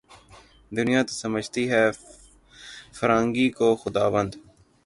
[0.71, 1.83] دنیا تو سمجھتی ہے
[2.97, 4.31] فرنگی کو خداوند